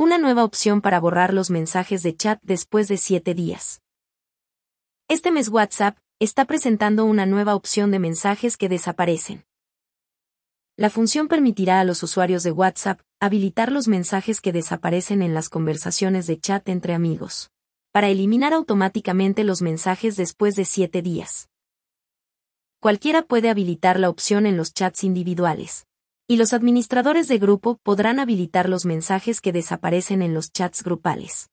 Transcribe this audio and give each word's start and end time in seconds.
Una 0.00 0.16
nueva 0.16 0.44
opción 0.44 0.80
para 0.80 1.00
borrar 1.00 1.34
los 1.34 1.50
mensajes 1.50 2.04
de 2.04 2.14
chat 2.14 2.38
después 2.44 2.86
de 2.86 2.98
7 2.98 3.34
días. 3.34 3.82
Este 5.08 5.32
mes 5.32 5.48
WhatsApp 5.48 5.98
está 6.20 6.44
presentando 6.44 7.04
una 7.04 7.26
nueva 7.26 7.56
opción 7.56 7.90
de 7.90 7.98
mensajes 7.98 8.56
que 8.56 8.68
desaparecen. 8.68 9.44
La 10.76 10.88
función 10.88 11.26
permitirá 11.26 11.80
a 11.80 11.84
los 11.84 12.00
usuarios 12.04 12.44
de 12.44 12.52
WhatsApp 12.52 13.00
habilitar 13.18 13.72
los 13.72 13.88
mensajes 13.88 14.40
que 14.40 14.52
desaparecen 14.52 15.20
en 15.20 15.34
las 15.34 15.48
conversaciones 15.48 16.28
de 16.28 16.38
chat 16.38 16.68
entre 16.68 16.94
amigos, 16.94 17.50
para 17.90 18.08
eliminar 18.08 18.52
automáticamente 18.52 19.42
los 19.42 19.62
mensajes 19.62 20.16
después 20.16 20.54
de 20.54 20.64
7 20.64 21.02
días. 21.02 21.48
Cualquiera 22.78 23.22
puede 23.22 23.50
habilitar 23.50 23.98
la 23.98 24.10
opción 24.10 24.46
en 24.46 24.56
los 24.56 24.72
chats 24.72 25.02
individuales. 25.02 25.87
Y 26.30 26.36
los 26.36 26.52
administradores 26.52 27.26
de 27.26 27.38
grupo 27.38 27.78
podrán 27.82 28.20
habilitar 28.20 28.68
los 28.68 28.84
mensajes 28.84 29.40
que 29.40 29.50
desaparecen 29.50 30.20
en 30.20 30.34
los 30.34 30.52
chats 30.52 30.84
grupales. 30.84 31.48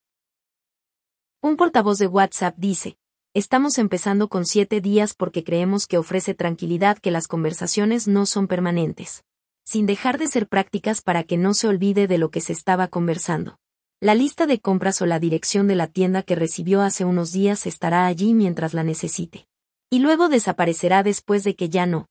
Un 1.42 1.56
portavoz 1.56 1.98
de 1.98 2.08
WhatsApp 2.08 2.56
dice, 2.58 2.98
Estamos 3.34 3.78
empezando 3.78 4.28
con 4.28 4.46
siete 4.46 4.82
días 4.82 5.14
porque 5.14 5.46
creemos 5.46 5.88
que 5.88 5.98
ofrece 5.98 6.34
tranquilidad 6.34 6.98
que 6.98 7.10
las 7.10 7.30
conversaciones 7.30 8.10
no 8.10 8.26
son 8.26 8.48
permanentes. 8.48 9.24
Sin 9.64 9.86
dejar 9.86 10.18
de 10.18 10.28
ser 10.28 10.46
prácticas 10.50 11.02
para 11.02 11.24
que 11.24 11.38
no 11.38 11.54
se 11.54 11.70
olvide 11.70 12.08
de 12.08 12.18
lo 12.18 12.30
que 12.30 12.42
se 12.42 12.52
estaba 12.52 12.90
conversando. 12.90 13.58
La 14.02 14.14
lista 14.14 14.46
de 14.46 14.60
compras 14.60 15.02
o 15.02 15.06
la 15.06 15.20
dirección 15.20 15.70
de 15.70 15.76
la 15.76 15.88
tienda 15.88 16.22
que 16.22 16.36
recibió 16.36 16.82
hace 16.82 17.06
unos 17.06 17.32
días 17.32 17.66
estará 17.66 18.08
allí 18.08 18.34
mientras 18.34 18.74
la 18.74 18.84
necesite. 18.84 19.48
Y 19.90 20.00
luego 20.00 20.28
desaparecerá 20.28 21.02
después 21.02 21.46
de 21.46 21.56
que 21.56 21.70
ya 21.70 21.86
no. 21.86 22.10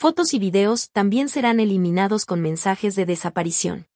Fotos 0.00 0.32
y 0.32 0.38
videos 0.38 0.90
también 0.92 1.28
serán 1.28 1.60
eliminados 1.60 2.24
con 2.24 2.40
mensajes 2.40 2.96
de 2.96 3.04
desaparición. 3.04 3.86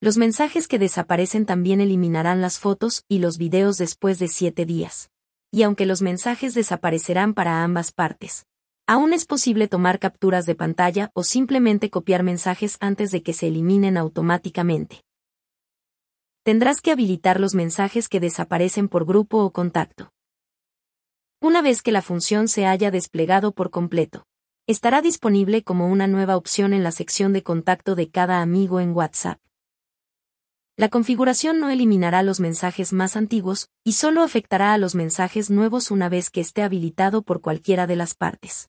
Los 0.00 0.16
mensajes 0.16 0.66
que 0.66 0.80
desaparecen 0.80 1.46
también 1.46 1.80
eliminarán 1.80 2.40
las 2.40 2.58
fotos 2.58 3.04
y 3.06 3.20
los 3.20 3.38
videos 3.38 3.78
después 3.78 4.18
de 4.18 4.26
siete 4.26 4.66
días. 4.66 5.12
Y 5.52 5.62
aunque 5.62 5.86
los 5.86 6.02
mensajes 6.02 6.54
desaparecerán 6.54 7.34
para 7.34 7.62
ambas 7.62 7.92
partes, 7.92 8.46
aún 8.84 9.12
es 9.12 9.26
posible 9.26 9.68
tomar 9.68 10.00
capturas 10.00 10.44
de 10.44 10.56
pantalla 10.56 11.12
o 11.14 11.22
simplemente 11.22 11.88
copiar 11.88 12.24
mensajes 12.24 12.76
antes 12.80 13.12
de 13.12 13.22
que 13.22 13.32
se 13.32 13.46
eliminen 13.46 13.96
automáticamente. 13.96 15.04
Tendrás 16.42 16.80
que 16.80 16.90
habilitar 16.90 17.38
los 17.38 17.54
mensajes 17.54 18.08
que 18.08 18.18
desaparecen 18.18 18.88
por 18.88 19.06
grupo 19.06 19.44
o 19.44 19.52
contacto. 19.52 20.10
Una 21.40 21.62
vez 21.62 21.82
que 21.82 21.92
la 21.92 22.02
función 22.02 22.48
se 22.48 22.66
haya 22.66 22.90
desplegado 22.90 23.52
por 23.52 23.70
completo, 23.70 24.24
estará 24.68 25.00
disponible 25.00 25.64
como 25.64 25.88
una 25.88 26.06
nueva 26.06 26.36
opción 26.36 26.74
en 26.74 26.82
la 26.82 26.92
sección 26.92 27.32
de 27.32 27.42
contacto 27.42 27.94
de 27.94 28.10
cada 28.10 28.42
amigo 28.42 28.80
en 28.80 28.92
WhatsApp. 28.92 29.40
La 30.76 30.90
configuración 30.90 31.58
no 31.58 31.70
eliminará 31.70 32.22
los 32.22 32.38
mensajes 32.38 32.92
más 32.92 33.16
antiguos, 33.16 33.70
y 33.82 33.94
solo 33.94 34.22
afectará 34.22 34.74
a 34.74 34.78
los 34.78 34.94
mensajes 34.94 35.48
nuevos 35.48 35.90
una 35.90 36.10
vez 36.10 36.28
que 36.28 36.42
esté 36.42 36.62
habilitado 36.62 37.22
por 37.22 37.40
cualquiera 37.40 37.86
de 37.86 37.96
las 37.96 38.14
partes. 38.14 38.68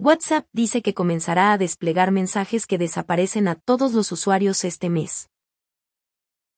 WhatsApp 0.00 0.48
dice 0.52 0.82
que 0.82 0.94
comenzará 0.94 1.52
a 1.52 1.58
desplegar 1.58 2.10
mensajes 2.10 2.66
que 2.66 2.76
desaparecen 2.76 3.46
a 3.46 3.54
todos 3.54 3.92
los 3.92 4.10
usuarios 4.10 4.64
este 4.64 4.90
mes. 4.90 5.30